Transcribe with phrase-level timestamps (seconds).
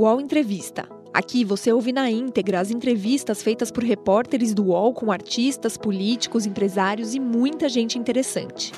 [0.00, 0.88] UOL Entrevista.
[1.12, 6.46] Aqui você ouve na íntegra as entrevistas feitas por repórteres do UOL com artistas, políticos,
[6.46, 8.72] empresários e muita gente interessante.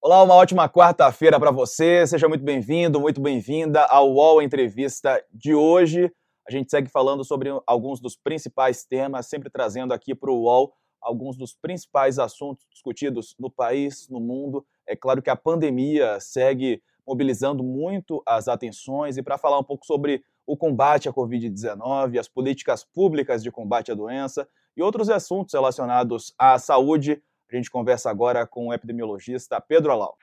[0.00, 2.06] Olá, uma ótima quarta-feira para você.
[2.06, 6.10] Seja muito bem-vindo, muito bem-vinda ao UOL Entrevista de hoje.
[6.48, 10.72] A gente segue falando sobre alguns dos principais temas, sempre trazendo aqui para o UOL
[11.00, 14.66] alguns dos principais assuntos discutidos no país, no mundo.
[14.86, 19.86] É claro que a pandemia segue mobilizando muito as atenções e para falar um pouco
[19.86, 25.54] sobre o combate à Covid-19, as políticas públicas de combate à doença e outros assuntos
[25.54, 30.16] relacionados à saúde, a gente conversa agora com o epidemiologista Pedro Alau.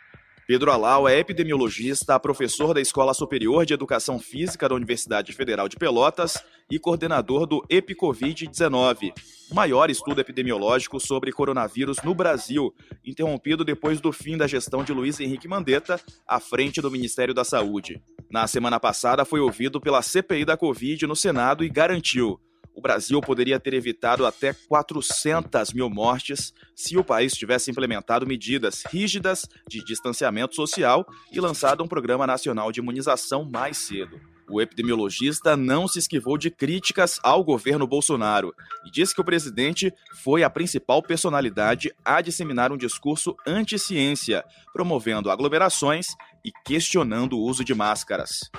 [0.48, 5.76] Pedro Alau é epidemiologista, professor da Escola Superior de Educação Física da Universidade Federal de
[5.76, 6.38] Pelotas
[6.70, 9.12] e coordenador do EpiCovid-19,
[9.49, 12.71] o maior estudo epidemiológico sobre coronavírus no Brasil,
[13.04, 17.43] interrompido depois do fim da gestão de Luiz Henrique Mandetta à frente do Ministério da
[17.43, 17.99] Saúde.
[18.30, 22.40] Na semana passada, foi ouvido pela CPI da Covid no Senado e garantiu
[22.76, 28.84] o Brasil poderia ter evitado até 400 mil mortes se o país tivesse implementado medidas
[28.91, 34.20] rígidas de distanciamento social e lançado um programa nacional de imunização mais cedo.
[34.48, 38.53] O epidemiologista não se esquivou de críticas ao governo Bolsonaro
[38.85, 39.91] e disse que o presidente
[40.23, 46.07] foi a principal personalidade a disseminar um discurso anti-ciência, promovendo aglomerações
[46.43, 48.51] e questionando o uso de máscaras.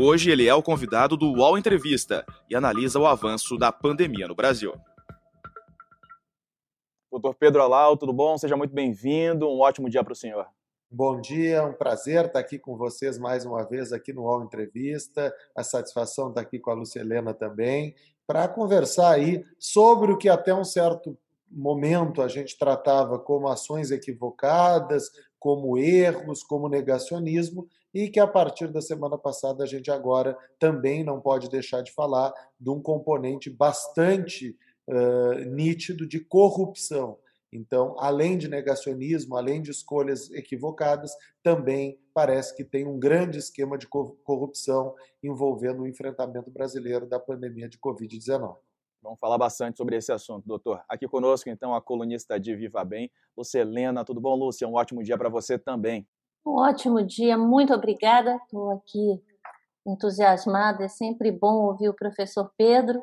[0.00, 4.34] Hoje ele é o convidado do UOL Entrevista e analisa o avanço da pandemia no
[4.34, 4.72] Brasil.
[7.10, 8.38] Doutor Pedro Alau, tudo bom?
[8.38, 9.48] Seja muito bem-vindo.
[9.48, 10.46] Um ótimo dia para o senhor.
[10.88, 15.34] Bom dia, um prazer estar aqui com vocês mais uma vez aqui no UOL Entrevista.
[15.52, 20.54] A satisfação estar aqui com a Lucelena também, para conversar aí sobre o que até
[20.54, 21.18] um certo
[21.50, 25.10] momento a gente tratava como ações equivocadas,
[25.40, 31.02] como erros, como negacionismo, e que a partir da semana passada a gente agora também
[31.02, 34.56] não pode deixar de falar de um componente bastante
[34.88, 37.18] uh, nítido de corrupção.
[37.52, 43.78] Então, além de negacionismo, além de escolhas equivocadas, também parece que tem um grande esquema
[43.78, 48.56] de corrupção envolvendo o enfrentamento brasileiro da pandemia de Covid-19.
[49.02, 50.82] Vamos falar bastante sobre esse assunto, doutor.
[50.88, 54.04] Aqui conosco, então, a colunista de Viva Bem, Lucelena.
[54.04, 54.68] Tudo bom, Lúcia?
[54.68, 56.06] Um ótimo dia para você também.
[56.46, 58.36] Um ótimo dia, muito obrigada.
[58.36, 59.22] Estou aqui
[59.86, 60.84] entusiasmada.
[60.84, 63.02] É sempre bom ouvir o professor Pedro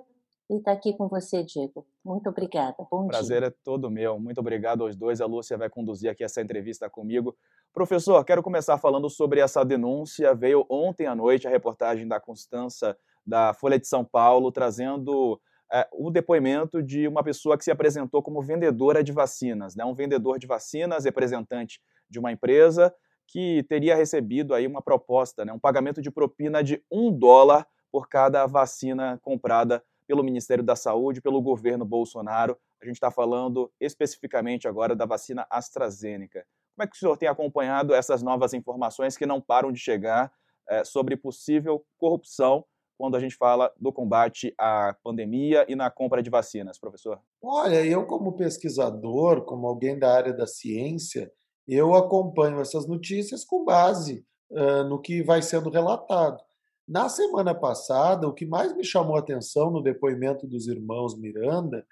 [0.50, 1.86] e estar tá aqui com você, Diego.
[2.04, 2.76] Muito obrigada.
[2.90, 3.48] Bom Prazer dia.
[3.48, 4.20] é todo meu.
[4.20, 5.22] Muito obrigado aos dois.
[5.22, 7.36] A Lúcia vai conduzir aqui essa entrevista comigo.
[7.74, 10.34] Professor, quero começar falando sobre essa denúncia.
[10.36, 15.40] Veio ontem à noite a reportagem da Constança da Folha de São Paulo trazendo
[15.74, 19.84] é, o depoimento de uma pessoa que se apresentou como vendedora de vacinas, né?
[19.84, 22.94] um vendedor de vacinas, representante de uma empresa,
[23.28, 28.08] que teria recebido aí uma proposta, né, um pagamento de propina de um dólar por
[28.08, 32.58] cada vacina comprada pelo Ministério da Saúde, pelo governo Bolsonaro.
[32.82, 36.46] A gente está falando especificamente agora da vacina AstraZeneca.
[36.76, 40.32] Como é que o senhor tem acompanhado essas novas informações que não param de chegar
[40.70, 42.66] é, sobre possível corrupção
[42.98, 47.20] quando a gente fala do combate à pandemia e na compra de vacinas, professor?
[47.42, 51.32] Olha, eu como pesquisador, como alguém da área da ciência,
[51.68, 56.42] eu acompanho essas notícias com base uh, no que vai sendo relatado.
[56.88, 61.86] Na semana passada, o que mais me chamou a atenção no depoimento dos irmãos Miranda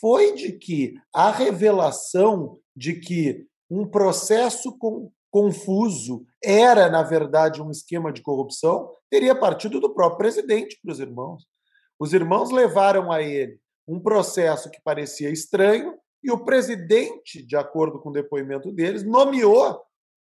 [0.00, 7.70] foi de que a revelação de que um processo com, confuso era, na verdade, um
[7.70, 11.44] esquema de corrupção teria partido do próprio presidente para os irmãos.
[11.98, 18.00] Os irmãos levaram a ele um processo que parecia estranho e o presidente, de acordo
[18.00, 19.80] com o depoimento deles, nomeou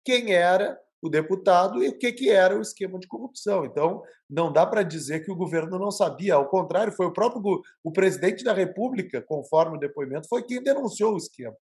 [0.04, 3.64] quem era o deputado e o que, que era o esquema de corrupção.
[3.64, 6.34] Então, não dá para dizer que o governo não sabia.
[6.34, 11.14] Ao contrário, foi o próprio o presidente da República, conforme o depoimento, foi quem denunciou
[11.14, 11.56] o esquema.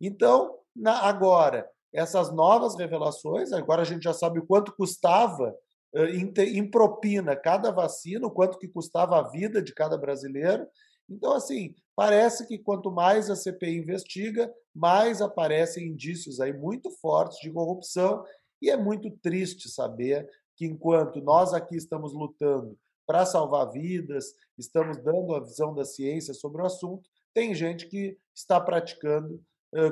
[0.00, 5.54] Então, na, agora, essas novas revelações, agora a gente já sabe o quanto custava
[5.94, 10.66] em, em propina cada vacina, o quanto que custava a vida de cada brasileiro.
[11.08, 17.38] Então, assim, Parece que quanto mais a CPI investiga, mais aparecem indícios aí muito fortes
[17.38, 18.24] de corrupção
[18.60, 24.96] e é muito triste saber que enquanto nós aqui estamos lutando para salvar vidas, estamos
[24.98, 29.40] dando a visão da ciência sobre o assunto, tem gente que está praticando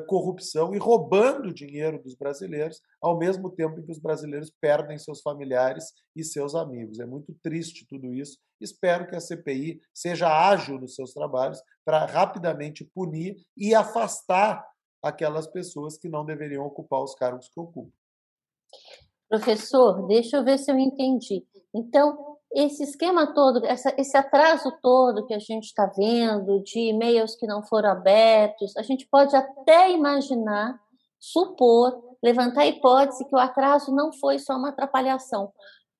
[0.06, 5.20] corrupção e roubando dinheiro dos brasileiros, ao mesmo tempo em que os brasileiros perdem seus
[5.20, 7.00] familiares e seus amigos.
[7.00, 8.38] É muito triste tudo isso.
[8.62, 14.64] Espero que a CPI seja ágil nos seus trabalhos para rapidamente punir e afastar
[15.02, 17.90] aquelas pessoas que não deveriam ocupar os cargos que ocupam.
[19.28, 21.44] Professor, deixa eu ver se eu entendi.
[21.74, 27.34] Então, esse esquema todo, essa, esse atraso todo que a gente está vendo, de e-mails
[27.34, 30.78] que não foram abertos, a gente pode até imaginar,
[31.18, 35.50] supor, levantar a hipótese que o atraso não foi só uma atrapalhação.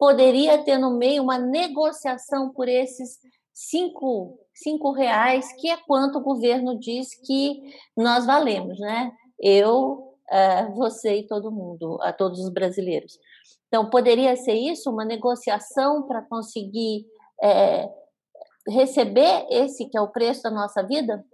[0.02, 3.20] Poderia ter no meio uma negociação por esses
[3.52, 7.62] cinco, cinco reais, que é quanto o governo diz que
[7.96, 9.12] nós valemos, né?
[9.38, 13.16] Eu, eh, você e todo mundo, a todos os brasileiros.
[13.68, 17.06] Então, poderia ser isso, uma negociação para conseguir
[17.40, 17.88] é,
[18.66, 21.24] receber esse que é o preço da nossa vida?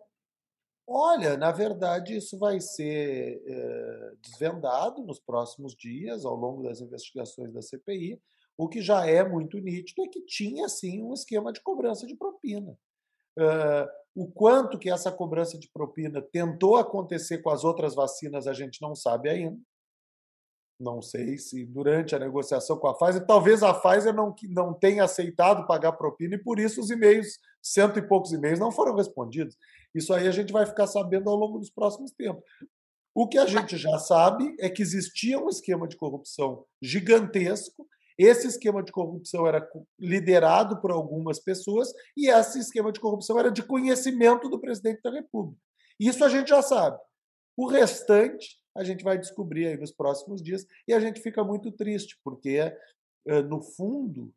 [0.87, 7.51] Olha, na verdade, isso vai ser é, desvendado nos próximos dias, ao longo das investigações
[7.51, 8.21] da CPI.
[8.59, 12.17] O que já é muito nítido é que tinha, sim, um esquema de cobrança de
[12.17, 12.77] propina.
[13.39, 18.53] Uh, o quanto que essa cobrança de propina tentou acontecer com as outras vacinas, a
[18.53, 19.57] gente não sabe ainda.
[20.81, 25.05] Não sei se durante a negociação com a Pfizer, talvez a Pfizer não, não tenha
[25.05, 29.57] aceitado pagar propina e por isso os e-mails, cento e poucos e-mails, não foram respondidos.
[29.95, 32.43] Isso aí a gente vai ficar sabendo ao longo dos próximos tempos.
[33.15, 37.87] O que a gente já sabe é que existia um esquema de corrupção gigantesco.
[38.19, 39.65] Esse esquema de corrupção era
[39.99, 45.13] liderado por algumas pessoas e esse esquema de corrupção era de conhecimento do presidente da
[45.13, 45.61] República.
[46.01, 46.99] Isso a gente já sabe.
[47.57, 51.73] O restante a gente vai descobrir aí nos próximos dias e a gente fica muito
[51.73, 52.77] triste, porque,
[53.49, 54.33] no fundo,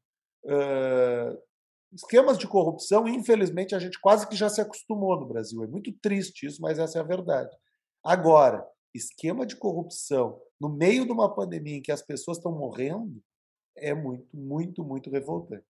[1.94, 5.64] esquemas de corrupção, infelizmente, a gente quase que já se acostumou no Brasil.
[5.64, 7.56] É muito triste isso, mas essa é a verdade.
[8.04, 13.22] Agora, esquema de corrupção no meio de uma pandemia em que as pessoas estão morrendo
[13.76, 15.66] é muito, muito, muito revoltante.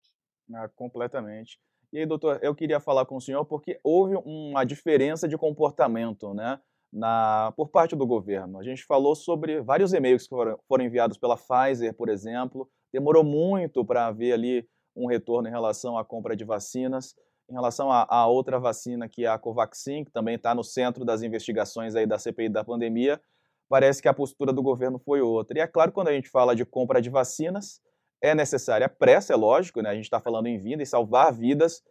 [0.54, 1.60] Ah, completamente.
[1.94, 6.34] E aí, doutor, eu queria falar com o senhor porque houve uma diferença de comportamento,
[6.34, 6.60] né?
[6.92, 8.60] na, por parte do governo.
[8.60, 12.70] A gente falou sobre vários e-mails que foram, foram enviados pela Pfizer, por exemplo.
[12.92, 17.16] Demorou muito para haver ali um retorno em relação à compra de vacinas.
[17.50, 21.22] Em relação à outra vacina, que é a Covaxin, que também está no centro das
[21.22, 23.22] investigações aí da CPI da pandemia,
[23.68, 25.58] parece que a postura do governo foi outra.
[25.58, 27.82] E é claro, quando a gente fala de compra de vacinas,
[28.22, 29.90] é necessária pressa, é lógico, né?
[29.90, 31.84] a gente está falando em vida e salvar vidas,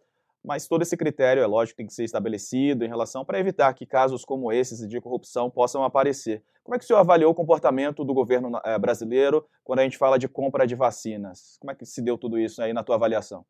[0.43, 3.85] mas todo esse critério, é lógico, tem que ser estabelecido em relação para evitar que
[3.85, 6.43] casos como esses de corrupção possam aparecer.
[6.63, 9.97] Como é que o senhor avaliou o comportamento do governo eh, brasileiro quando a gente
[9.97, 11.57] fala de compra de vacinas?
[11.59, 13.45] Como é que se deu tudo isso aí na tua avaliação?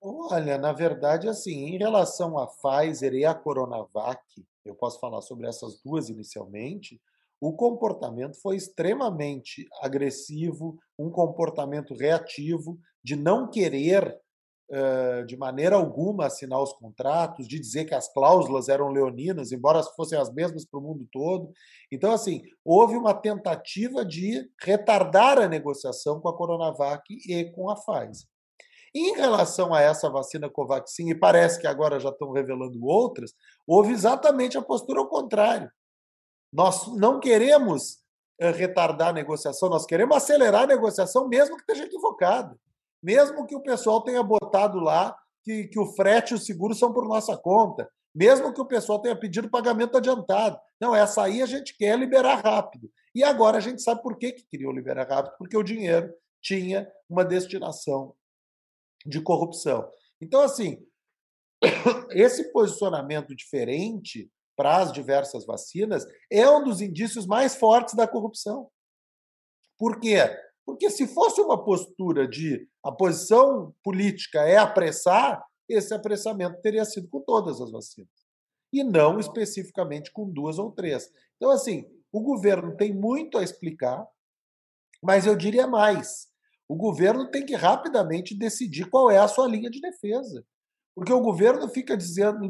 [0.00, 4.22] Olha, na verdade, assim, em relação à Pfizer e à Coronavac,
[4.64, 7.00] eu posso falar sobre essas duas inicialmente,
[7.40, 14.18] o comportamento foi extremamente agressivo, um comportamento reativo de não querer
[15.28, 20.18] de maneira alguma assinar os contratos, de dizer que as cláusulas eram leoninas, embora fossem
[20.18, 21.52] as mesmas para o mundo todo.
[21.92, 27.76] Então, assim, houve uma tentativa de retardar a negociação com a Coronavac e com a
[27.76, 28.26] Pfizer.
[28.92, 33.34] Em relação a essa vacina Covaxin, e parece que agora já estão revelando outras,
[33.64, 35.70] houve exatamente a postura ao contrário.
[36.56, 37.98] Nós não queremos
[38.40, 42.58] retardar a negociação, nós queremos acelerar a negociação, mesmo que esteja equivocado
[43.06, 46.92] mesmo que o pessoal tenha botado lá que, que o frete e o seguro são
[46.92, 50.58] por nossa conta, mesmo que o pessoal tenha pedido pagamento adiantado.
[50.80, 52.90] Não, essa aí a gente quer liberar rápido.
[53.14, 56.90] E agora a gente sabe por que, que queriam liberar rápido, porque o dinheiro tinha
[57.08, 58.12] uma destinação
[59.04, 59.88] de corrupção.
[60.20, 60.84] Então, assim,
[62.10, 68.68] esse posicionamento diferente para as diversas vacinas é um dos indícios mais fortes da corrupção.
[69.78, 70.18] Por quê?
[70.64, 77.08] Porque se fosse uma postura de a posição política é apressar, esse apressamento teria sido
[77.08, 78.10] com todas as vacinas.
[78.72, 81.08] E não especificamente com duas ou três.
[81.36, 84.06] Então, assim, o governo tem muito a explicar,
[85.02, 86.28] mas eu diria mais.
[86.68, 90.44] O governo tem que rapidamente decidir qual é a sua linha de defesa.
[90.96, 92.40] Porque o governo fica dizendo,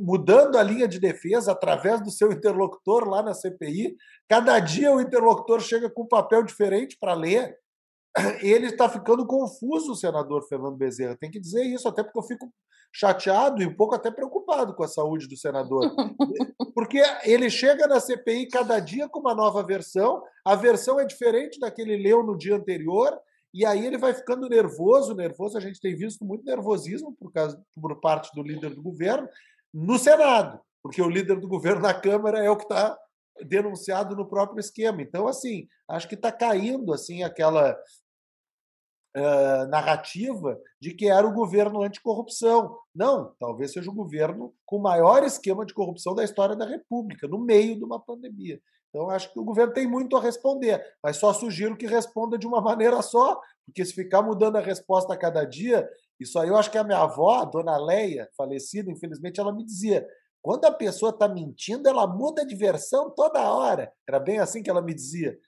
[0.00, 3.96] mudando a linha de defesa através do seu interlocutor lá na CPI.
[4.28, 7.58] Cada dia o interlocutor chega com um papel diferente para ler
[8.40, 11.16] ele está ficando confuso, o senador Fernando Bezerra.
[11.16, 12.50] Tem que dizer isso, até porque eu fico
[12.92, 15.82] chateado e um pouco até preocupado com a saúde do senador.
[16.74, 21.58] Porque ele chega na CPI cada dia com uma nova versão, a versão é diferente
[21.58, 23.18] da que ele leu no dia anterior,
[23.56, 25.56] e aí ele vai ficando nervoso, nervoso.
[25.56, 29.26] A gente tem visto muito nervosismo por, causa, por parte do líder do governo
[29.72, 32.96] no Senado, porque o líder do governo na Câmara é o que está
[33.46, 35.00] denunciado no próprio esquema.
[35.00, 37.72] Então, assim, acho que está caindo assim aquela
[39.16, 42.78] uh, narrativa de que era o governo anticorrupção.
[42.94, 47.26] Não, talvez seja o governo com o maior esquema de corrupção da história da República,
[47.26, 48.60] no meio de uma pandemia.
[48.96, 52.46] Então, acho que o governo tem muito a responder, mas só sugiro que responda de
[52.46, 55.86] uma maneira só, porque se ficar mudando a resposta a cada dia,
[56.18, 59.62] isso aí eu acho que a minha avó, a dona Leia, falecida, infelizmente, ela me
[59.66, 60.08] dizia:
[60.40, 63.92] quando a pessoa está mentindo, ela muda de versão toda hora.
[64.08, 65.38] Era bem assim que ela me dizia.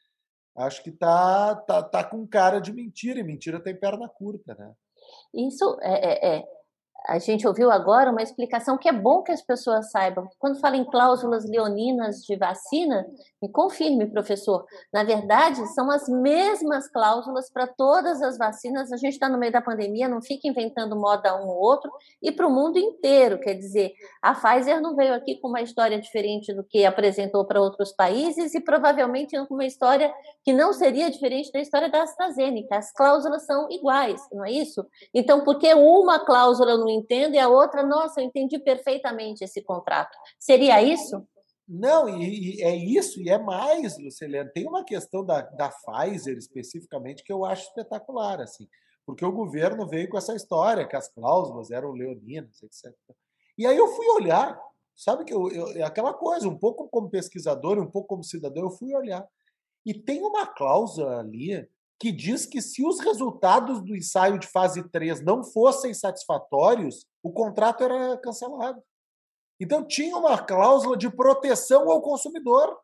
[0.55, 4.75] Acho que tá, tá, tá com cara de mentira, e mentira tem perna curta, né?
[5.33, 6.49] Isso é, é, é
[7.07, 10.28] a gente ouviu agora uma explicação que é bom que as pessoas saibam.
[10.38, 13.07] Quando fala em cláusulas leoninas de vacina,
[13.40, 18.93] me confirme, professor, na verdade, são as mesmas cláusulas para todas as vacinas.
[18.93, 21.90] A gente está no meio da pandemia, não fica inventando moda um ou outro,
[22.21, 23.38] e para o mundo inteiro.
[23.38, 27.61] Quer dizer, a Pfizer não veio aqui com uma história diferente do que apresentou para
[27.61, 30.12] outros países e provavelmente com uma história
[30.45, 32.76] que não seria diferente da história da AstraZeneca.
[32.76, 34.85] As cláusulas são iguais, não é isso?
[35.14, 39.62] Então, por que uma cláusula não entendo e a outra, nossa, eu entendi perfeitamente esse
[39.62, 40.16] contrato?
[40.38, 41.23] Seria isso?
[41.68, 44.50] Não, e, e, é isso, e é mais, Luciliano.
[44.52, 48.66] Tem uma questão da, da Pfizer especificamente que eu acho espetacular, assim,
[49.04, 52.95] porque o governo veio com essa história que as cláusulas eram leoninas, etc.
[53.57, 54.59] E aí eu fui olhar,
[54.97, 58.64] sabe que eu, eu, é aquela coisa, um pouco como pesquisador, um pouco como cidadão,
[58.64, 59.28] eu fui olhar.
[59.85, 61.68] E tem uma cláusula ali
[61.99, 67.33] que diz que se os resultados do ensaio de fase 3 não fossem satisfatórios, o
[67.33, 68.81] contrato era cancelado.
[69.61, 72.78] Então tinha uma cláusula de proteção ao consumidor.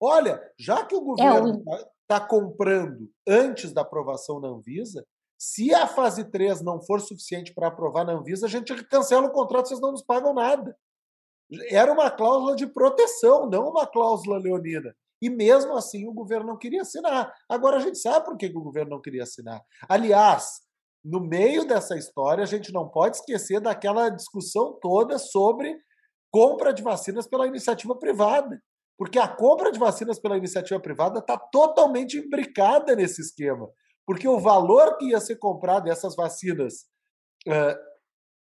[0.00, 5.06] Olha, já que o governo está é, tá comprando antes da aprovação na Anvisa,
[5.38, 9.32] se a fase 3 não for suficiente para aprovar na Anvisa, a gente cancela o
[9.32, 10.76] contrato, vocês não nos pagam nada.
[11.70, 14.94] Era uma cláusula de proteção, não uma cláusula leonina.
[15.20, 17.32] E mesmo assim o governo não queria assinar.
[17.48, 19.60] Agora a gente sabe por que o governo não queria assinar.
[19.88, 20.60] Aliás,
[21.04, 25.76] no meio dessa história, a gente não pode esquecer daquela discussão toda sobre
[26.30, 28.60] compra de vacinas pela iniciativa privada.
[28.96, 33.68] Porque a compra de vacinas pela iniciativa privada está totalmente imbricada nesse esquema.
[34.04, 36.86] Porque o valor que ia ser comprado dessas vacinas
[37.46, 37.78] uh,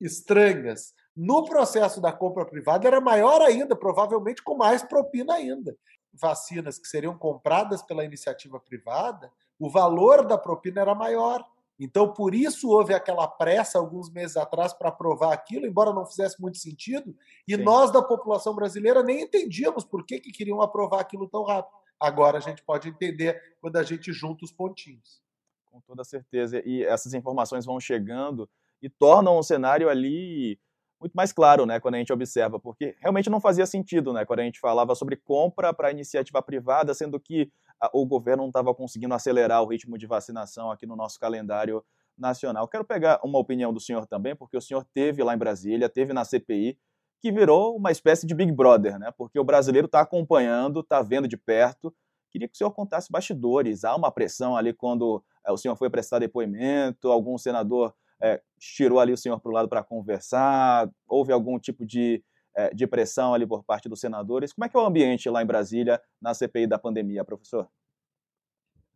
[0.02, 5.76] estranhas no processo da compra privada era maior ainda, provavelmente com mais propina ainda.
[6.14, 11.46] Vacinas que seriam compradas pela iniciativa privada, o valor da propina era maior.
[11.80, 16.42] Então, por isso houve aquela pressa alguns meses atrás para aprovar aquilo, embora não fizesse
[16.42, 17.16] muito sentido,
[17.48, 17.64] e Sim.
[17.64, 21.76] nós da população brasileira nem entendíamos por que, que queriam aprovar aquilo tão rápido.
[22.00, 25.22] Agora a gente pode entender quando a gente junta os pontinhos.
[25.66, 26.62] Com toda certeza.
[26.66, 28.50] E essas informações vão chegando
[28.82, 30.60] e tornam o cenário ali
[31.00, 34.40] muito mais claro, né, quando a gente observa, porque realmente não fazia sentido, né, quando
[34.40, 37.52] a gente falava sobre compra para iniciativa privada, sendo que
[37.94, 41.84] o governo não estava conseguindo acelerar o ritmo de vacinação aqui no nosso calendário
[42.18, 42.68] nacional.
[42.68, 46.14] Quero pegar uma opinião do senhor também, porque o senhor teve lá em Brasília, teve
[46.14, 46.78] na CPI,
[47.22, 49.12] que virou uma espécie de Big Brother, né?
[49.18, 51.94] Porque o brasileiro está acompanhando, está vendo de perto.
[52.32, 53.84] Queria que o senhor contasse bastidores.
[53.84, 59.00] Há uma pressão ali quando é, o senhor foi prestar depoimento, algum senador é, tirou
[59.00, 62.24] ali o senhor para o lado para conversar, houve algum tipo de
[62.58, 64.52] é, de pressão ali por parte dos senadores.
[64.52, 67.70] Como é que é o ambiente lá em Brasília na CPI da pandemia, professor?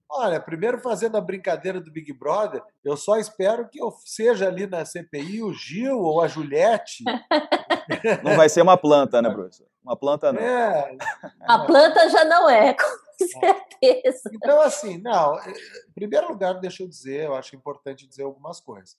[0.09, 4.67] Olha, primeiro fazendo a brincadeira do Big Brother, eu só espero que eu seja ali
[4.67, 7.03] na CPI o Gil ou a Juliette.
[8.23, 9.67] Não vai ser uma planta, né, professor?
[9.83, 10.41] Uma planta não.
[10.41, 10.97] É,
[11.41, 12.83] a planta já não é, com
[13.25, 14.29] certeza.
[14.31, 18.95] Então, assim, não, em primeiro lugar, deixa eu dizer, eu acho importante dizer algumas coisas.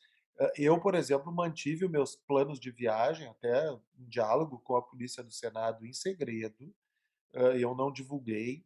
[0.57, 5.33] Eu, por exemplo, mantive meus planos de viagem, até um diálogo com a Polícia do
[5.33, 6.75] Senado em segredo,
[7.55, 8.65] eu não divulguei,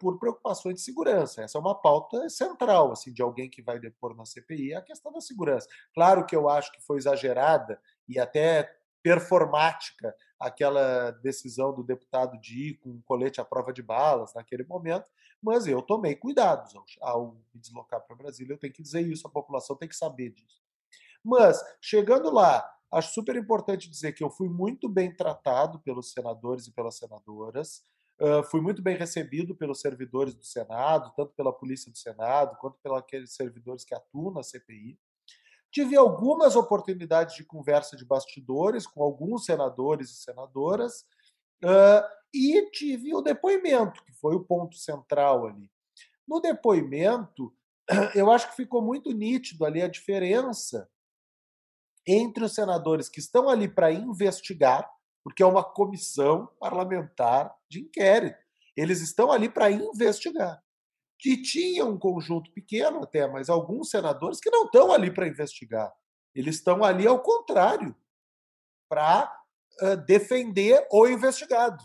[0.00, 1.42] por preocupações de segurança.
[1.42, 4.82] Essa é uma pauta central assim de alguém que vai depor na CPI, é a
[4.82, 5.66] questão da segurança.
[5.94, 8.70] Claro que eu acho que foi exagerada e até
[9.02, 14.64] performática aquela decisão do deputado de ir com um colete à prova de balas naquele
[14.64, 15.10] momento,
[15.42, 18.54] mas eu tomei cuidados ao, me deslocar para Brasília.
[18.54, 20.63] Eu tenho que dizer isso, a população tem que saber disso.
[21.24, 26.66] Mas, chegando lá, acho super importante dizer que eu fui muito bem tratado pelos senadores
[26.66, 27.82] e pelas senadoras,
[28.20, 32.78] uh, fui muito bem recebido pelos servidores do Senado, tanto pela Polícia do Senado, quanto
[32.82, 34.98] pelos servidores que atuam na CPI.
[35.72, 41.06] Tive algumas oportunidades de conversa de bastidores com alguns senadores e senadoras,
[41.64, 45.70] uh, e tive o depoimento, que foi o ponto central ali.
[46.28, 47.52] No depoimento,
[48.14, 50.88] eu acho que ficou muito nítido ali a diferença
[52.06, 54.88] entre os senadores que estão ali para investigar,
[55.22, 58.38] porque é uma comissão parlamentar de inquérito.
[58.76, 60.62] Eles estão ali para investigar.
[61.18, 65.90] que tinha um conjunto pequeno até, mas alguns senadores que não estão ali para investigar.
[66.34, 67.96] Eles estão ali ao contrário,
[68.88, 69.32] para
[69.80, 71.82] uh, defender o investigado.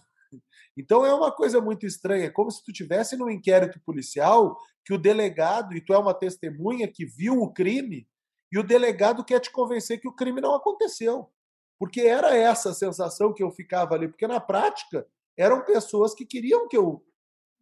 [0.75, 4.93] Então é uma coisa muito estranha, é como se tu tivesse num inquérito policial que
[4.93, 8.07] o delegado, e tu é uma testemunha que viu o crime,
[8.51, 11.29] e o delegado quer te convencer que o crime não aconteceu.
[11.77, 16.25] Porque era essa a sensação que eu ficava ali, porque na prática eram pessoas que
[16.25, 17.03] queriam que eu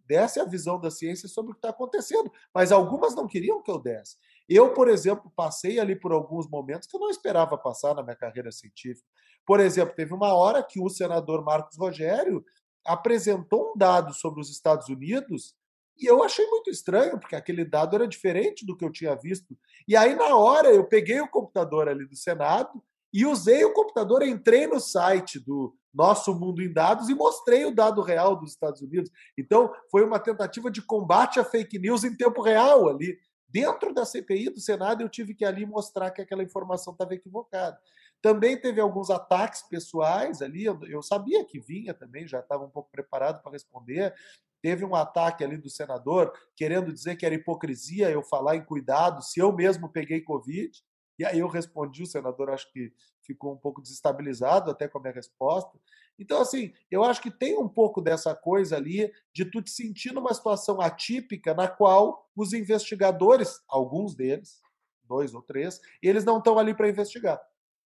[0.07, 3.69] desse a visão da ciência sobre o que está acontecendo, mas algumas não queriam que
[3.69, 4.15] eu desse.
[4.47, 8.15] Eu, por exemplo, passei ali por alguns momentos que eu não esperava passar na minha
[8.15, 9.05] carreira científica.
[9.45, 12.43] Por exemplo, teve uma hora que o senador Marcos Rogério
[12.85, 15.53] apresentou um dado sobre os Estados Unidos
[15.99, 19.57] e eu achei muito estranho, porque aquele dado era diferente do que eu tinha visto.
[19.87, 24.21] E aí, na hora, eu peguei o computador ali do Senado e usei o computador,
[24.21, 28.81] entrei no site do Nosso Mundo em Dados e mostrei o dado real dos Estados
[28.81, 29.09] Unidos.
[29.37, 33.17] Então, foi uma tentativa de combate à fake news em tempo real ali.
[33.49, 37.79] Dentro da CPI do Senado, eu tive que ali mostrar que aquela informação estava equivocada.
[38.21, 42.89] Também teve alguns ataques pessoais ali, eu, sabia que vinha também, já estava um pouco
[42.91, 44.13] preparado para responder.
[44.61, 49.21] Teve um ataque ali do senador querendo dizer que era hipocrisia eu falar em cuidado
[49.21, 50.71] se eu mesmo peguei Covid.
[51.19, 52.91] E aí eu respondi, o senador acho que
[53.23, 55.77] ficou um pouco desestabilizado até com a minha resposta.
[56.19, 60.13] Então, assim, eu acho que tem um pouco dessa coisa ali de tu te sentir
[60.13, 64.61] numa situação atípica na qual os investigadores, alguns deles,
[65.03, 67.39] dois ou três, eles não estão ali para investigar.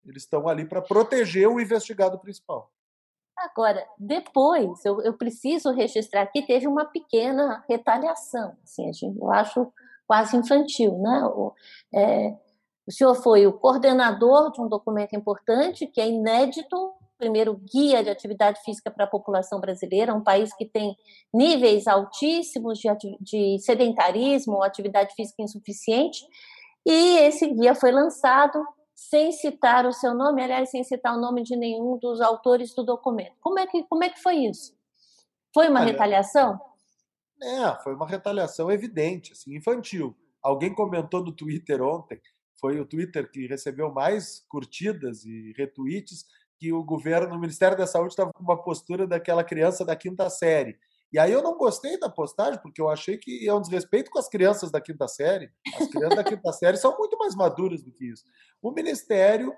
[0.05, 2.71] Eles estão ali para proteger o investigado principal.
[3.41, 8.55] Agora, depois, eu, eu, preciso registrar que teve uma pequena retaliação.
[8.63, 9.71] Assim, eu acho
[10.05, 10.97] quase infantil.
[10.97, 11.23] Né?
[11.25, 11.53] O,
[11.93, 12.35] é,
[12.85, 18.09] o senhor foi o coordenador de um documento importante, que é inédito, primeiro guia de
[18.09, 20.95] atividade física para a população brasileira, um país que tem
[21.33, 22.89] níveis altíssimos de,
[23.21, 26.25] de sedentarismo atividade física insuficiente,
[26.85, 28.65] e esse guia foi lançado
[28.99, 32.83] sem citar o seu nome, aliás, sem citar o nome de nenhum dos autores do
[32.83, 33.33] documento.
[33.39, 34.77] Como é que, como é que foi isso?
[35.53, 36.59] Foi uma Olha, retaliação?
[37.41, 40.15] É, foi uma retaliação evidente, assim, infantil.
[40.43, 42.19] Alguém comentou no Twitter ontem,
[42.59, 46.25] foi o Twitter que recebeu mais curtidas e retweets,
[46.59, 50.29] que o governo, o Ministério da Saúde estava com uma postura daquela criança da quinta
[50.29, 50.77] série.
[51.11, 54.19] E aí eu não gostei da postagem, porque eu achei que é um desrespeito com
[54.19, 55.51] as crianças da quinta série.
[55.75, 58.23] As crianças da quinta série são muito mais maduras do que isso.
[58.61, 59.55] O Ministério,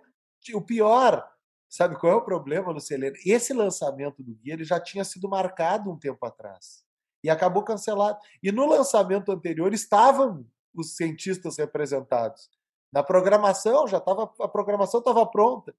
[0.54, 1.28] o pior,
[1.70, 3.18] sabe qual é o problema, Lucilene?
[3.26, 6.84] Esse lançamento do guia ele já tinha sido marcado um tempo atrás.
[7.24, 8.18] E acabou cancelado.
[8.42, 12.50] E no lançamento anterior estavam os cientistas representados.
[12.94, 15.76] Na programação, já estava a programação estava pronta.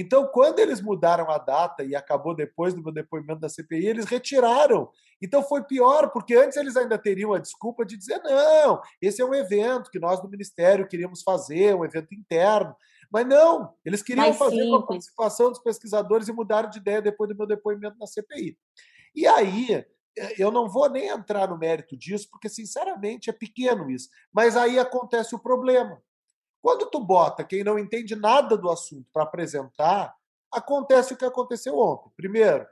[0.00, 4.04] Então, quando eles mudaram a data e acabou depois do meu depoimento da CPI, eles
[4.04, 4.90] retiraram.
[5.22, 9.24] Então foi pior, porque antes eles ainda teriam a desculpa de dizer: não, esse é
[9.24, 12.74] um evento que nós do Ministério queríamos fazer, um evento interno.
[13.10, 14.70] Mas não, eles queriam Mais fazer simples.
[14.70, 18.58] com a participação dos pesquisadores e mudaram de ideia depois do meu depoimento na CPI.
[19.14, 19.72] E aí,
[20.18, 24.08] eh, eu não vou nem entrar no mérito disso, porque, sinceramente, é pequeno isso.
[24.32, 26.02] Mas aí acontece o problema.
[26.66, 30.12] Quando tu bota quem não entende nada do assunto para apresentar,
[30.50, 32.10] acontece o que aconteceu ontem.
[32.16, 32.66] Primeiro,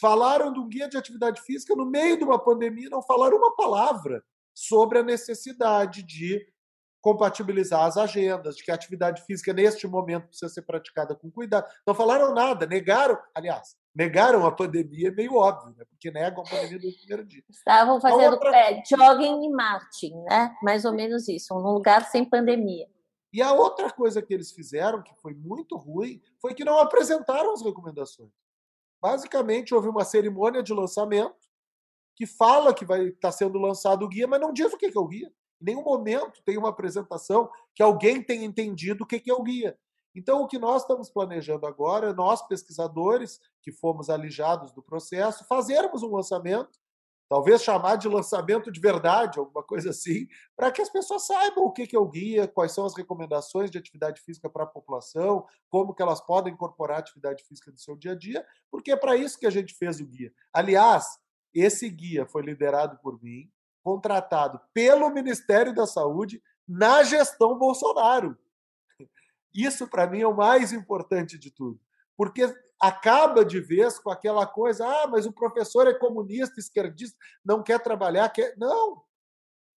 [0.00, 3.56] falaram de um guia de atividade física no meio de uma pandemia, não falaram uma
[3.56, 4.22] palavra
[4.54, 6.46] sobre a necessidade de
[7.00, 11.66] compatibilizar as agendas, de que a atividade física neste momento precisa ser praticada com cuidado.
[11.84, 15.84] Não falaram nada, negaram, aliás, negaram a pandemia, é meio óbvio, né?
[15.90, 17.42] porque negam a pandemia do primeiro dia.
[17.50, 18.56] Estavam fazendo outra...
[18.56, 20.54] é, jogging e marching, né?
[20.62, 22.86] mais ou menos isso, num lugar sem pandemia.
[23.32, 27.52] E a outra coisa que eles fizeram, que foi muito ruim, foi que não apresentaram
[27.52, 28.30] as recomendações.
[29.00, 31.48] Basicamente, houve uma cerimônia de lançamento
[32.14, 34.86] que fala que vai estar tá sendo lançado o guia, mas não diz o que
[34.86, 35.32] é o guia.
[35.60, 39.78] Em nenhum momento tem uma apresentação que alguém tenha entendido o que é o guia.
[40.14, 46.02] Então, o que nós estamos planejando agora, nós pesquisadores que fomos alijados do processo, fazermos
[46.02, 46.80] um lançamento
[47.30, 51.70] talvez chamar de lançamento de verdade, alguma coisa assim, para que as pessoas saibam o
[51.70, 55.94] que é o guia, quais são as recomendações de atividade física para a população, como
[55.94, 59.38] que elas podem incorporar atividade física no seu dia a dia, porque é para isso
[59.38, 60.32] que a gente fez o guia.
[60.52, 61.06] Aliás,
[61.54, 63.48] esse guia foi liderado por mim,
[63.80, 68.36] contratado pelo Ministério da Saúde na gestão Bolsonaro.
[69.54, 71.80] Isso, para mim, é o mais importante de tudo.
[72.16, 77.62] Porque acaba de vez com aquela coisa, ah, mas o professor é comunista, esquerdista, não
[77.62, 78.54] quer trabalhar, quer...
[78.56, 79.02] Não.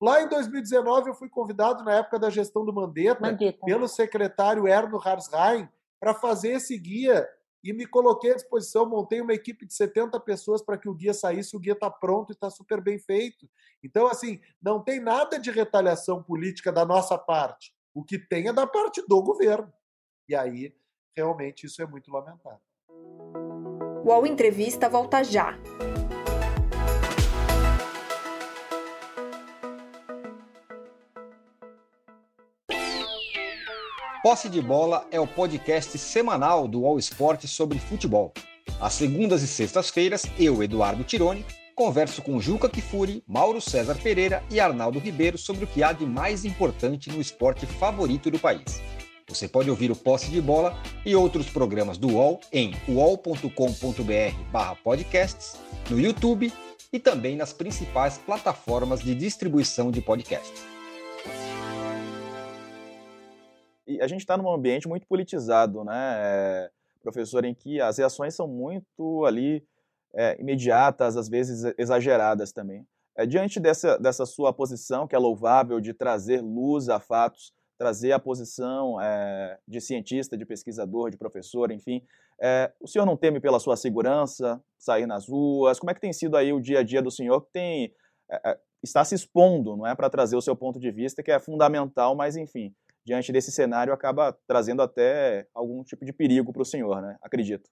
[0.02, 3.66] Lá em 2019 eu fui convidado na época da gestão do Mandetta, Mandetta.
[3.66, 5.68] pelo secretário Erno Harsheim
[6.00, 7.28] para fazer esse guia
[7.63, 11.13] e me coloquei à disposição, montei uma equipe de 70 pessoas para que o guia
[11.13, 13.50] saísse, o guia está pronto e está super bem feito.
[13.82, 17.74] Então, assim, não tem nada de retaliação política da nossa parte.
[17.94, 19.72] O que tem é da parte do governo.
[20.28, 20.76] E aí,
[21.16, 22.60] realmente, isso é muito lamentável.
[24.04, 25.58] O UOL Entrevista volta já.
[34.24, 38.34] Posse de Bola é o podcast semanal do All Sport sobre futebol.
[38.80, 44.60] Às segundas e sextas-feiras, eu, Eduardo Tironi, converso com Juca Kifuri, Mauro César Pereira e
[44.60, 48.82] Arnaldo Ribeiro sobre o que há de mais importante no esporte favorito do país.
[49.28, 55.58] Você pode ouvir o Posse de Bola e outros programas do UOL em uol.com.br/podcasts,
[55.90, 56.52] no YouTube
[56.92, 60.66] e também nas principais plataformas de distribuição de podcasts.
[63.88, 66.70] E a gente está num ambiente muito politizado, né, é,
[67.02, 69.64] professor, em que as reações são muito ali
[70.14, 72.86] é, imediatas, às vezes exageradas também.
[73.16, 78.12] É, diante dessa, dessa sua posição, que é louvável, de trazer luz a fatos, trazer
[78.12, 82.02] a posição é, de cientista, de pesquisador, de professor, enfim,
[82.42, 85.80] é, o senhor não teme pela sua segurança, sair nas ruas?
[85.80, 87.94] Como é que tem sido aí o dia a dia do senhor que tem
[88.30, 91.40] é, está se expondo, não é, para trazer o seu ponto de vista, que é
[91.40, 96.66] fundamental, mas enfim, diante desse cenário, acaba trazendo até algum tipo de perigo para o
[96.66, 97.18] senhor, né?
[97.22, 97.70] Acredito.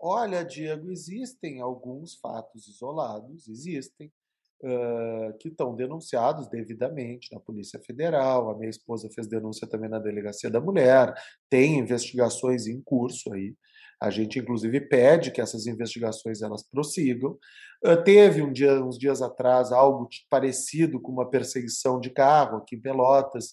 [0.00, 4.12] Olha, Diego, existem alguns fatos isolados, existem,
[4.62, 8.50] uh, que estão denunciados devidamente na Polícia Federal.
[8.50, 11.14] A minha esposa fez denúncia também na Delegacia da Mulher,
[11.50, 13.54] tem investigações em curso aí.
[14.00, 17.36] A gente, inclusive, pede que essas investigações elas prossigam.
[17.84, 22.76] Uh, teve um dia, uns dias atrás algo parecido com uma perseguição de carro aqui
[22.76, 23.52] em Pelotas,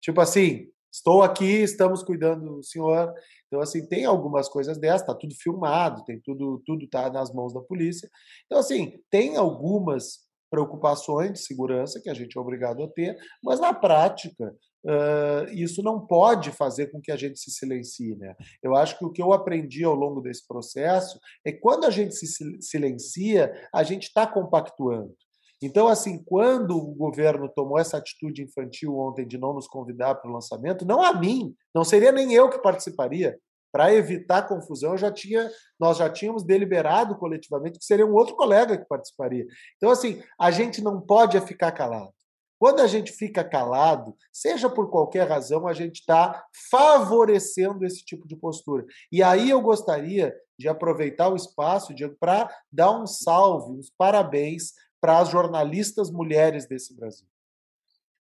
[0.00, 3.12] tipo assim, estou aqui, estamos cuidando do senhor.
[3.46, 7.52] Então, assim, tem algumas coisas dessas, está tudo filmado, tem tudo, tudo está nas mãos
[7.52, 8.08] da polícia.
[8.46, 13.60] Então, assim, tem algumas preocupações de segurança que a gente é obrigado a ter, mas
[13.60, 14.54] na prática
[14.84, 18.16] uh, isso não pode fazer com que a gente se silencie.
[18.16, 18.34] Né?
[18.62, 21.90] Eu acho que o que eu aprendi ao longo desse processo é que quando a
[21.90, 22.26] gente se
[22.60, 25.14] silencia, a gente está compactuando.
[25.62, 30.30] Então, assim, quando o governo tomou essa atitude infantil ontem de não nos convidar para
[30.30, 33.38] o lançamento, não a mim, não seria nem eu que participaria.
[33.72, 38.76] Para evitar confusão, já tinha, nós já tínhamos deliberado coletivamente que seria um outro colega
[38.76, 39.46] que participaria.
[39.76, 42.12] Então, assim, a gente não pode ficar calado.
[42.58, 48.26] Quando a gente fica calado, seja por qualquer razão, a gente está favorecendo esse tipo
[48.26, 48.86] de postura.
[49.12, 55.18] E aí eu gostaria de aproveitar o espaço para dar um salve, uns parabéns para
[55.18, 57.28] as jornalistas mulheres desse Brasil.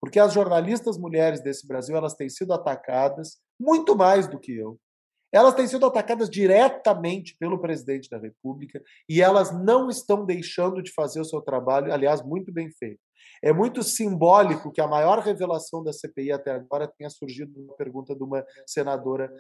[0.02, 4.80] Porque as jornalistas mulheres desse Brasil, elas têm sido atacadas muito mais do que eu.
[5.32, 10.92] Elas têm sido atacadas diretamente pelo presidente da República e elas não estão deixando de
[10.92, 13.00] fazer o seu trabalho, aliás, muito bem feito.
[13.44, 18.16] É muito simbólico que a maior revelação da CPI até agora tenha surgido numa pergunta
[18.16, 19.32] de uma senadora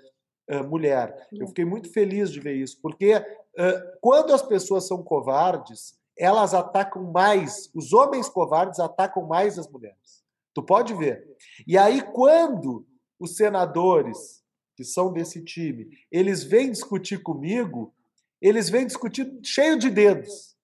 [0.51, 1.27] uh, mulher.
[1.33, 6.53] Eu fiquei muito feliz de ver isso, porque uh, quando as pessoas são covardes, elas
[6.53, 10.23] atacam mais, os homens covardes atacam mais as mulheres.
[10.53, 11.25] Tu pode ver.
[11.65, 12.85] E aí, quando
[13.19, 14.43] os senadores,
[14.75, 17.93] que são desse time, eles vêm discutir comigo,
[18.41, 20.57] eles vêm discutir cheio de dedos.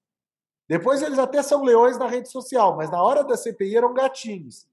[0.68, 4.68] Depois eles até são leões na rede social, mas na hora da CPI eram gatinhos.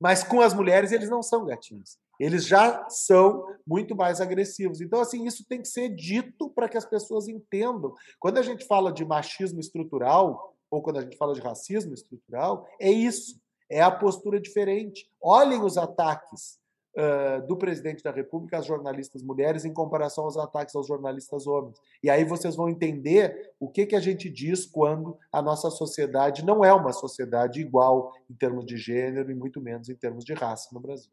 [0.00, 4.80] Mas com as mulheres eles não são gatinhos eles já são muito mais agressivos.
[4.80, 7.94] Então, assim, isso tem que ser dito para que as pessoas entendam.
[8.18, 12.66] Quando a gente fala de machismo estrutural, ou quando a gente fala de racismo estrutural,
[12.80, 13.40] é isso.
[13.70, 15.08] É a postura diferente.
[15.20, 16.58] Olhem os ataques
[16.96, 21.78] uh, do presidente da República às jornalistas mulheres em comparação aos ataques aos jornalistas homens.
[22.02, 26.44] E aí vocês vão entender o que, que a gente diz quando a nossa sociedade
[26.44, 30.34] não é uma sociedade igual em termos de gênero e muito menos em termos de
[30.34, 31.10] raça no Brasil.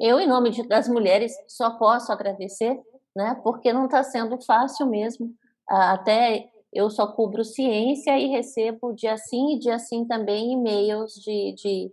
[0.00, 2.78] Eu, em nome de, das mulheres, só posso agradecer,
[3.16, 3.38] né?
[3.42, 5.34] Porque não está sendo fácil mesmo.
[5.68, 11.54] Até eu só cubro ciência e recebo dia sim e dia sim também e-mails de,
[11.54, 11.92] de,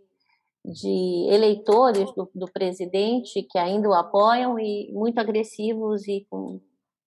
[0.65, 6.59] de eleitores do, do, presidente que ainda o apoiam e muito agressivos e com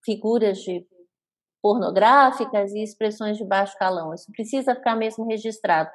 [0.03, 0.85] figuras de
[1.61, 4.13] pornográficas e expressões de baixo calão.
[4.13, 5.89] Isso precisa ficar mesmo registrado.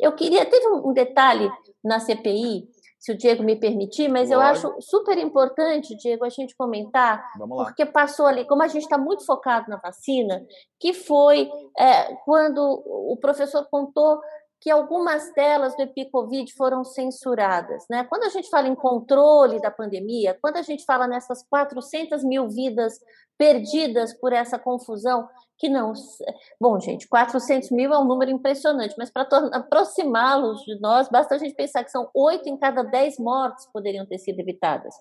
[0.00, 1.50] Eu queria, teve um detalhe
[1.84, 2.68] na CPI
[2.98, 7.86] se o Diego me permitir, mas eu acho super importante, Diego, a gente comentar, porque
[7.86, 10.44] passou ali, como a gente está muito focado na vacina,
[10.80, 14.20] que foi é, quando o professor contou
[14.60, 17.84] que algumas delas do EpiCovid foram censuradas.
[17.88, 18.04] Né?
[18.04, 22.48] Quando a gente fala em controle da pandemia, quando a gente fala nessas 400 mil
[22.48, 22.94] vidas
[23.38, 25.92] perdidas por essa confusão, que não.
[26.60, 29.22] Bom, gente, 400 mil é um número impressionante, mas para
[29.52, 34.04] aproximá-los de nós, basta a gente pensar que são oito em cada dez mortes poderiam
[34.04, 34.94] ter sido evitadas.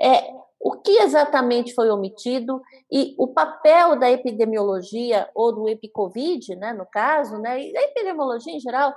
[0.00, 6.72] É, o que exatamente foi omitido e o papel da epidemiologia ou do epicovid, né,
[6.72, 8.94] no caso, né, e da epidemiologia em geral,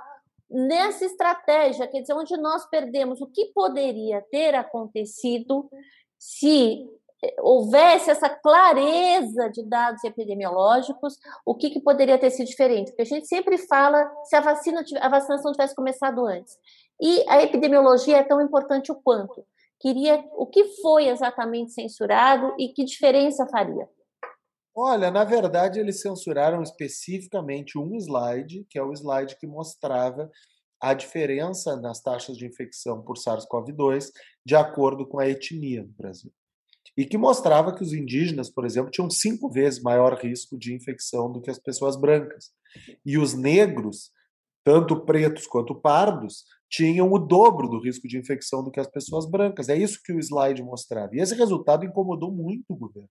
[0.50, 5.68] nessa estratégia, quer dizer, onde nós perdemos o que poderia ter acontecido
[6.18, 6.86] se
[7.40, 12.90] houvesse essa clareza de dados epidemiológicos, o que, que, poderia ter sido diferente?
[12.90, 16.56] Porque a gente sempre fala se a, vacina, a vacinação tivesse começado antes.
[17.00, 19.44] E a epidemiologia é tão importante o quanto.
[19.80, 23.88] Queria o que foi exatamente censurado e que diferença faria?
[24.74, 30.30] Olha, na verdade, eles censuraram especificamente um slide, que é o slide que mostrava
[30.80, 34.12] a diferença nas taxas de infecção por SARS-CoV-2
[34.46, 36.32] de acordo com a etnia no Brasil
[36.98, 41.30] e que mostrava que os indígenas, por exemplo, tinham cinco vezes maior risco de infecção
[41.30, 42.50] do que as pessoas brancas.
[43.06, 44.10] E os negros,
[44.64, 49.30] tanto pretos quanto pardos, tinham o dobro do risco de infecção do que as pessoas
[49.30, 49.68] brancas.
[49.68, 51.14] É isso que o slide mostrava.
[51.14, 53.08] E esse resultado incomodou muito o governo.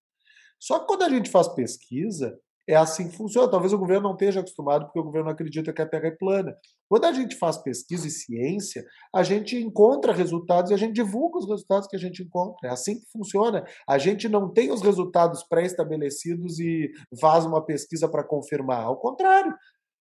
[0.60, 2.38] Só que quando a gente faz pesquisa,
[2.68, 3.50] é assim que funciona.
[3.50, 6.54] Talvez o governo não esteja acostumado, porque o governo acredita que a Terra é plana.
[6.88, 11.38] Quando a gente faz pesquisa e ciência, a gente encontra resultados e a gente divulga
[11.38, 12.68] os resultados que a gente encontra.
[12.68, 13.64] É assim que funciona.
[13.88, 18.84] A gente não tem os resultados pré-estabelecidos e faz uma pesquisa para confirmar.
[18.84, 19.54] Ao contrário,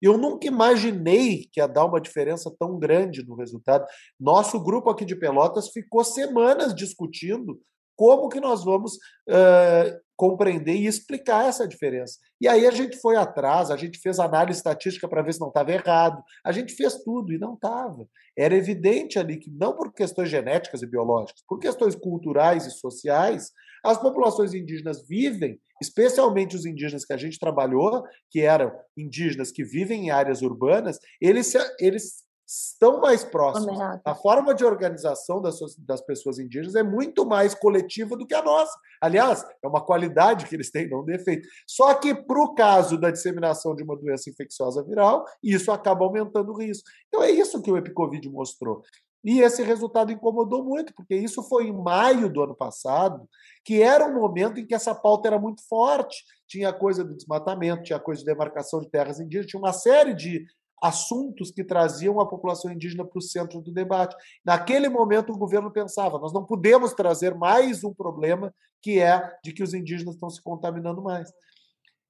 [0.00, 3.86] eu nunca imaginei que ia dar uma diferença tão grande no resultado.
[4.18, 7.60] Nosso grupo aqui de Pelotas ficou semanas discutindo
[7.96, 8.98] como que nós vamos
[10.16, 12.18] compreender e explicar essa diferença.
[12.40, 15.48] E aí a gente foi atrás, a gente fez análise estatística para ver se não
[15.48, 18.06] estava errado, a gente fez tudo e não estava.
[18.36, 23.50] Era evidente ali que, não por questões genéticas e biológicas, por questões culturais e sociais,
[23.84, 29.62] as populações indígenas vivem, especialmente os indígenas que a gente trabalhou, que eram indígenas que
[29.62, 33.78] vivem em áreas urbanas, eles, eles estão mais próximos.
[34.04, 38.42] A forma de organização das, das pessoas indígenas é muito mais coletiva do que a
[38.42, 38.76] nossa.
[39.00, 41.48] Aliás, é uma qualidade que eles têm, não um defeito.
[41.66, 46.52] Só que, para o caso da disseminação de uma doença infecciosa viral, isso acaba aumentando
[46.52, 46.88] o risco.
[47.08, 48.82] Então, é isso que o EpiCovid mostrou.
[49.24, 53.26] E esse resultado incomodou muito, porque isso foi em maio do ano passado,
[53.64, 56.22] que era um momento em que essa pauta era muito forte.
[56.46, 60.44] Tinha coisa do desmatamento, tinha coisa de demarcação de terras indígenas, tinha uma série de
[60.84, 64.14] assuntos que traziam a população indígena para o centro do debate.
[64.44, 69.54] Naquele momento, o governo pensava: nós não podemos trazer mais um problema que é de
[69.54, 71.32] que os indígenas estão se contaminando mais.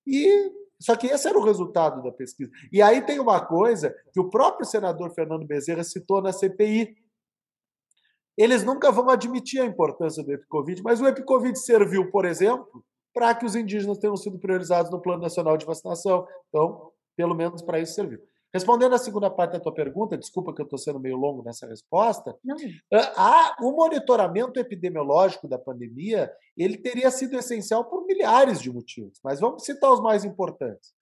[0.04, 2.50] E só que esse era o resultado da pesquisa.
[2.72, 6.96] E aí tem uma coisa que o próprio senador Fernando Bezerra citou na CPI.
[8.36, 12.84] Eles nunca vão admitir a importância do Epicovid, mas o Epicovid serviu, por exemplo,
[13.14, 16.26] para que os indígenas tenham sido priorizados no Plano Nacional de Vacinação.
[16.48, 18.18] Então, pelo menos para isso serviu.
[18.54, 21.66] Respondendo à segunda parte da tua pergunta, desculpa que eu estou sendo meio longo nessa
[21.66, 22.56] resposta, Não.
[23.60, 29.64] O monitoramento epidemiológico da pandemia ele teria sido essencial por milhares de motivos, mas vamos
[29.64, 30.94] citar os mais importantes.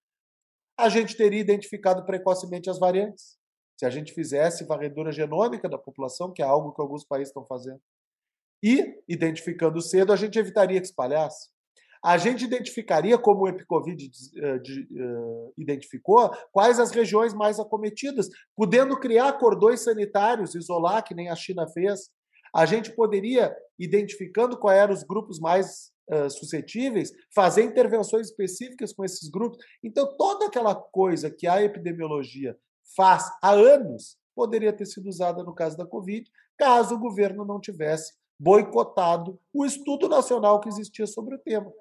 [0.78, 3.36] A gente teria identificado precocemente as variantes.
[3.78, 7.44] Se a gente fizesse varredura genômica da população, que é algo que alguns países estão
[7.44, 7.80] fazendo,
[8.62, 11.50] e identificando cedo, a gente evitaria que espalhasse
[12.02, 19.38] a gente identificaria, como o Epicovid uh, identificou, quais as regiões mais acometidas, podendo criar
[19.38, 22.10] cordões sanitários, isolar, que nem a China fez.
[22.52, 29.04] A gente poderia, identificando quais eram os grupos mais uh, suscetíveis, fazer intervenções específicas com
[29.04, 29.58] esses grupos.
[29.82, 32.56] Então, toda aquela coisa que a epidemiologia
[32.96, 37.60] faz há anos poderia ter sido usada no caso da Covid, caso o governo não
[37.60, 41.72] tivesse boicotado o estudo nacional que existia sobre o tema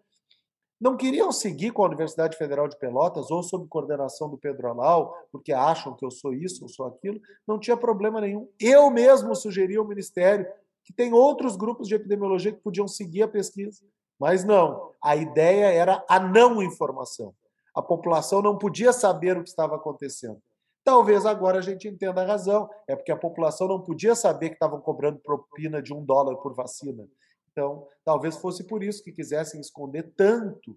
[0.82, 5.15] não queriam seguir com a Universidade Federal de Pelotas ou sob coordenação do Pedro Alau,
[5.32, 8.50] porque acham que eu sou isso, eu sou aquilo, não tinha problema nenhum.
[8.60, 10.48] Eu mesmo sugeri ao Ministério
[10.84, 13.86] que tem outros grupos de epidemiologia que podiam seguir a pesquisa,
[14.20, 14.91] mas não.
[15.00, 17.32] A ideia era a não informação.
[17.76, 20.41] A população não podia saber o que estava acontecendo.
[20.84, 22.67] Talvez agora a gente entenda a razão.
[22.88, 26.56] É porque a população não podia saber que estavam cobrando propina de um dólar por
[26.56, 27.08] vacina.
[27.52, 30.72] Então, talvez fosse por isso que quisessem esconder tanto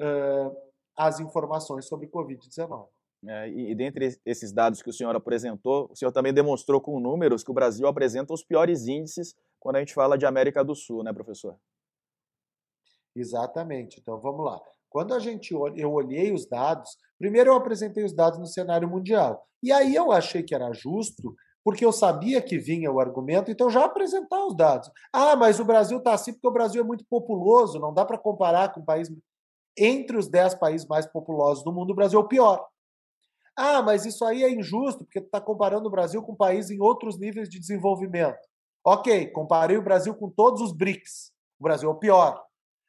[0.00, 0.56] uh,
[0.96, 2.88] as informações sobre Covid-19.
[3.28, 7.00] É, e, e dentre esses dados que o senhor apresentou, o senhor também demonstrou com
[7.00, 10.74] números que o Brasil apresenta os piores índices quando a gente fala de América do
[10.74, 11.58] Sul, né, professor?
[13.14, 13.98] Exatamente.
[14.00, 14.60] Então vamos lá.
[14.88, 19.44] Quando a gente eu olhei os dados, primeiro eu apresentei os dados no cenário mundial.
[19.62, 21.34] E aí eu achei que era justo,
[21.66, 24.88] porque eu sabia que vinha o argumento, então já apresentar os dados.
[25.12, 28.16] Ah, mas o Brasil está assim porque o Brasil é muito populoso, não dá para
[28.16, 29.10] comparar com o país.
[29.76, 32.64] Entre os 10 países mais populosos do mundo, o Brasil é o pior.
[33.56, 37.18] Ah, mas isso aí é injusto, porque está comparando o Brasil com países em outros
[37.18, 38.38] níveis de desenvolvimento.
[38.84, 41.32] Ok, comparei o Brasil com todos os BRICS.
[41.58, 42.44] O Brasil é o pior.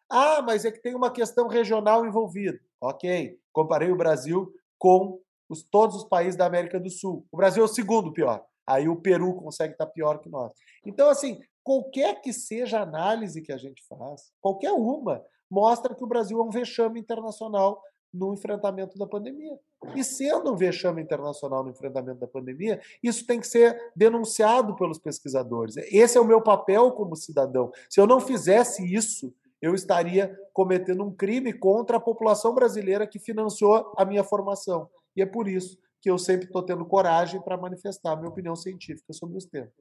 [0.08, 2.60] Ah, mas é que tem uma questão regional envolvida.
[2.80, 7.26] Ok, comparei o Brasil com os, todos os países da América do Sul.
[7.32, 8.46] O Brasil é o segundo pior.
[8.68, 10.52] Aí o Peru consegue estar pior que nós.
[10.86, 16.04] Então, assim, qualquer que seja a análise que a gente faz, qualquer uma, mostra que
[16.04, 17.82] o Brasil é um vexame internacional
[18.14, 19.58] no enfrentamento da pandemia.
[19.96, 24.98] E sendo um vexame internacional no enfrentamento da pandemia, isso tem que ser denunciado pelos
[24.98, 25.78] pesquisadores.
[25.78, 27.72] Esse é o meu papel como cidadão.
[27.90, 33.20] Se eu não fizesse isso, eu estaria cometendo um crime contra a população brasileira que
[33.20, 34.90] financiou a minha formação.
[35.16, 39.14] E é por isso que eu sempre estou tendo coragem para manifestar minha opinião científica
[39.14, 39.72] sobre os temas.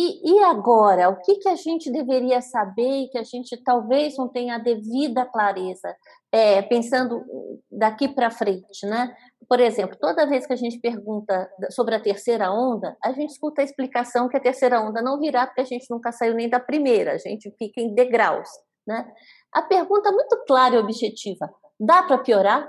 [0.00, 4.16] E, e, agora, o que, que a gente deveria saber e que a gente talvez
[4.16, 5.92] não tenha a devida clareza,
[6.30, 7.24] é, pensando
[7.68, 9.12] daqui para frente, né?
[9.48, 13.60] Por exemplo, toda vez que a gente pergunta sobre a terceira onda, a gente escuta
[13.60, 16.60] a explicação que a terceira onda não virá porque a gente nunca saiu nem da
[16.60, 18.48] primeira, a gente fica em degraus,
[18.86, 19.04] né?
[19.52, 22.68] A pergunta muito clara e objetiva: dá para piorar?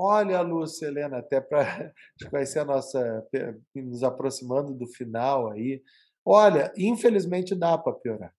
[0.00, 1.92] Olha, Lúcia, Helena, até para
[2.30, 3.26] conhecer a nossa.
[3.74, 5.82] nos aproximando do final aí.
[6.24, 8.32] Olha, infelizmente dá para piorar.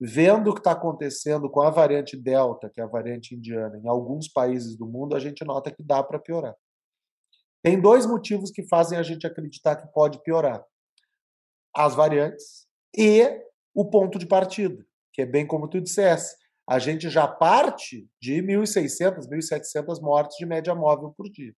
[0.00, 3.86] Vendo o que está acontecendo com a variante Delta, que é a variante indiana, em
[3.86, 6.56] alguns países do mundo, a gente nota que dá para piorar.
[7.62, 10.64] Tem dois motivos que fazem a gente acreditar que pode piorar:
[11.76, 13.22] as variantes e
[13.74, 14.82] o ponto de partida,
[15.12, 16.34] que é bem como tu dissesse
[16.68, 21.52] a gente já parte de 1.600, 1.700 mortes de média móvel por dia.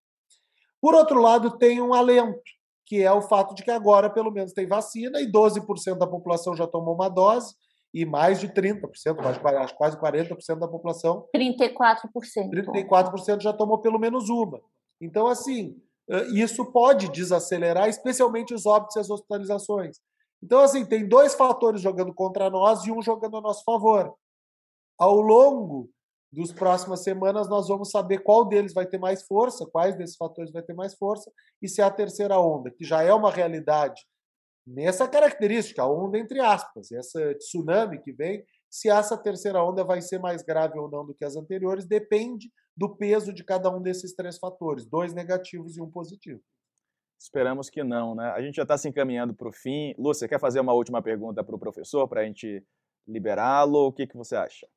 [0.82, 2.42] Por outro lado, tem um alento,
[2.86, 6.56] que é o fato de que agora, pelo menos, tem vacina e 12% da população
[6.56, 7.54] já tomou uma dose
[7.94, 8.82] e mais de 30%,
[9.16, 9.40] quase,
[9.76, 11.28] quase 40% da população.
[11.36, 12.50] 34%.
[12.50, 14.60] 34% já tomou pelo menos uma.
[15.00, 15.76] Então, assim,
[16.34, 19.98] isso pode desacelerar, especialmente os óbitos e as hospitalizações.
[20.42, 24.14] Então, assim, tem dois fatores jogando contra nós e um jogando a nosso favor
[24.98, 25.90] ao longo
[26.32, 30.52] das próximas semanas nós vamos saber qual deles vai ter mais força, quais desses fatores
[30.52, 34.02] vai ter mais força, e se é a terceira onda, que já é uma realidade
[34.66, 40.02] nessa característica, a onda entre aspas, essa tsunami que vem, se essa terceira onda vai
[40.02, 43.82] ser mais grave ou não do que as anteriores, depende do peso de cada um
[43.82, 46.42] desses três fatores, dois negativos e um positivo.
[47.20, 48.32] Esperamos que não, né?
[48.32, 49.94] A gente já está se encaminhando para o fim.
[49.98, 52.66] Lúcia, quer fazer uma última pergunta para o professor para a gente
[53.08, 53.88] liberá-lo?
[53.88, 54.68] O que, que você acha?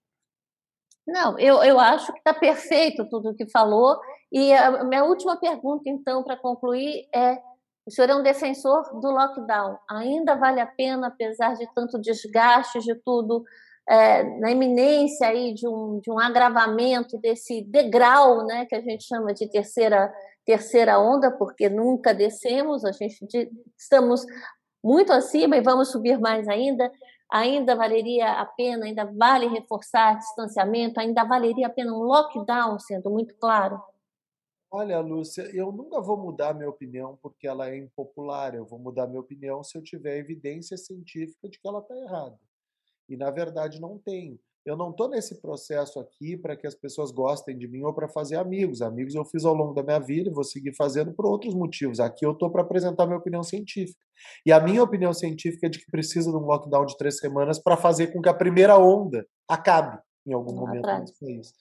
[1.07, 3.99] Não, eu, eu acho que está perfeito tudo o que falou.
[4.33, 7.39] E a minha última pergunta, então, para concluir, é:
[7.87, 9.79] o senhor é um defensor do lockdown.
[9.89, 13.45] Ainda vale a pena, apesar de tanto desgaste, de tudo,
[13.89, 19.05] é, na iminência aí de um, de um agravamento desse degrau, né, que a gente
[19.05, 20.13] chama de terceira,
[20.45, 24.27] terceira onda, porque nunca descemos, a gente estamos
[24.83, 26.91] muito acima e vamos subir mais ainda
[27.31, 33.11] ainda valeria a pena, ainda vale reforçar distanciamento, ainda valeria a pena um lockdown, sendo
[33.11, 33.81] muito claro?
[34.71, 38.55] Olha, Lúcia, eu nunca vou mudar minha opinião porque ela é impopular.
[38.55, 42.39] Eu vou mudar minha opinião se eu tiver evidência científica de que ela está errada.
[43.09, 44.39] E, na verdade, não tenho.
[44.67, 48.09] Eu não estou nesse processo aqui para que as pessoas gostem de mim ou para
[48.09, 48.83] fazer amigos.
[48.83, 52.01] Amigos eu fiz ao longo da minha vida e vou seguir fazendo por outros motivos.
[52.01, 54.01] Aqui eu estou para apresentar minha opinião científica.
[54.45, 57.61] E a minha opinião científica é de que precisa de um lockdown de três semanas
[57.61, 61.53] para fazer com que a primeira onda acabe em algum momento nesse país.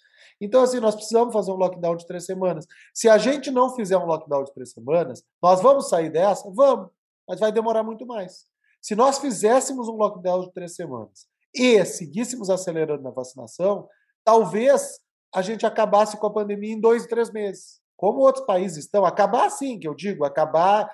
[0.41, 2.65] Então, assim, nós precisamos fazer um lockdown de três semanas.
[2.91, 6.51] Se a gente não fizer um lockdown de três semanas, nós vamos sair dessa?
[6.55, 6.89] Vamos,
[7.27, 8.47] mas vai demorar muito mais.
[8.81, 13.87] Se nós fizéssemos um lockdown de três semanas e seguíssemos acelerando na vacinação,
[14.23, 14.99] talvez
[15.33, 17.79] a gente acabasse com a pandemia em dois, três meses.
[17.97, 19.05] Como outros países estão.
[19.05, 20.89] Acabar sim, que eu digo, acabar,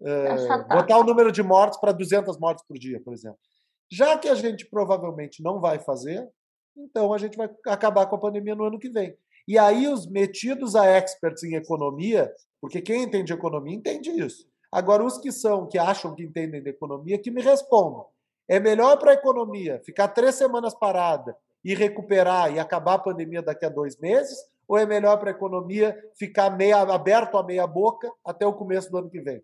[0.00, 3.38] uh, botar o número de mortes para 200 mortes por dia, por exemplo.
[3.90, 6.28] Já que a gente provavelmente não vai fazer,
[6.76, 9.16] então a gente vai acabar com a pandemia no ano que vem.
[9.46, 14.48] E aí os metidos a experts em economia, porque quem entende economia entende isso.
[14.72, 18.06] Agora, os que são, que acham que entendem de economia, que me respondam.
[18.48, 23.42] É melhor para a economia ficar três semanas parada e recuperar e acabar a pandemia
[23.42, 24.38] daqui a dois meses?
[24.68, 28.90] Ou é melhor para a economia ficar meia, aberto a meia boca até o começo
[28.90, 29.42] do ano que vem?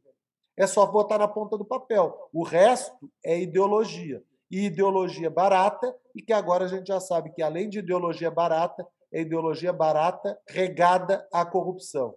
[0.57, 2.29] É só botar na ponta do papel.
[2.33, 4.23] O resto é ideologia.
[4.51, 8.87] E ideologia barata e que agora a gente já sabe que, além de ideologia barata,
[9.13, 12.15] é ideologia barata regada à corrupção.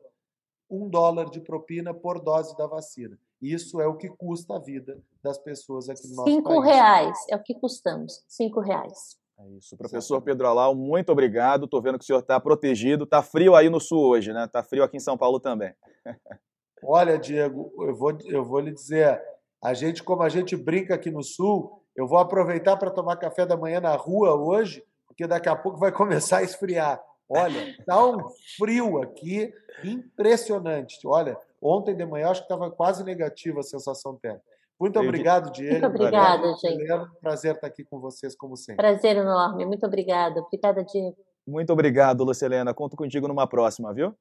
[0.70, 3.18] Um dólar de propina por dose da vacina.
[3.44, 6.56] Isso é o que custa a vida das pessoas aqui no nosso Cinco país.
[6.56, 8.24] Cinco reais é o que custamos.
[8.26, 9.18] Cinco reais.
[9.38, 9.76] É isso.
[9.76, 11.66] Professor Pedro Alau, muito obrigado.
[11.66, 13.04] Estou vendo que o senhor está protegido.
[13.04, 14.46] Está frio aí no sul hoje, né?
[14.46, 15.74] Está frio aqui em São Paulo também.
[16.82, 19.22] Olha, Diego, eu vou, eu vou lhe dizer,
[19.62, 23.46] a gente, como a gente brinca aqui no sul, eu vou aproveitar para tomar café
[23.46, 27.04] da manhã na rua hoje, porque daqui a pouco vai começar a esfriar.
[27.30, 28.20] Olha, tá um
[28.58, 31.00] frio aqui impressionante.
[31.06, 34.44] Olha, ontem de manhã acho que estava quase negativa a sensação térmica.
[34.80, 35.72] Muito obrigado, Diego.
[35.72, 36.84] Muito obrigada, gente.
[37.22, 38.76] Prazer estar aqui com vocês, como sempre.
[38.76, 39.66] Prazer enorme.
[39.66, 40.42] Muito obrigada.
[40.42, 41.16] Obrigada, Diego.
[41.48, 42.74] Muito obrigado, Lucilena.
[42.74, 44.14] Conto contigo numa próxima, viu?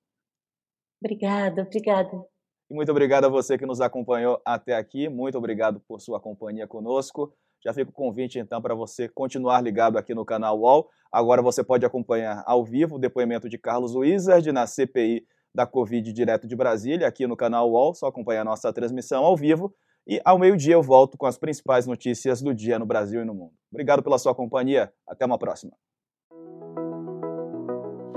[1.03, 2.25] Obrigada, obrigada.
[2.71, 5.09] E muito obrigado a você que nos acompanhou até aqui.
[5.09, 7.33] Muito obrigado por sua companhia conosco.
[7.65, 10.89] Já fica o convite, então, para você continuar ligado aqui no canal UOL.
[11.13, 15.25] Agora você pode acompanhar ao vivo o depoimento de Carlos Wizard na CPI
[15.55, 17.95] da Covid direto de Brasília, aqui no canal UOL.
[17.95, 19.75] Só acompanhar nossa transmissão ao vivo.
[20.07, 23.35] E ao meio-dia eu volto com as principais notícias do dia no Brasil e no
[23.35, 23.53] mundo.
[23.71, 24.93] Obrigado pela sua companhia.
[25.07, 25.73] Até uma próxima.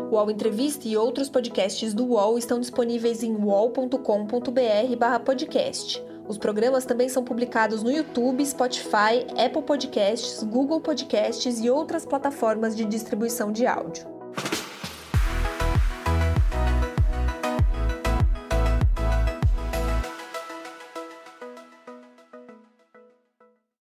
[0.09, 6.01] O UOL Entrevista e outros podcasts do UOL estão disponíveis em uol.com.br/podcast.
[6.27, 12.75] Os programas também são publicados no YouTube, Spotify, Apple Podcasts, Google Podcasts e outras plataformas
[12.75, 14.14] de distribuição de áudio.